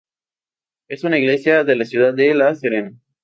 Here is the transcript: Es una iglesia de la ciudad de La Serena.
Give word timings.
Es 0.87 1.03
una 1.03 1.19
iglesia 1.19 1.63
de 1.63 1.75
la 1.75 1.85
ciudad 1.85 2.15
de 2.15 2.33
La 2.33 2.55
Serena. 2.55 2.97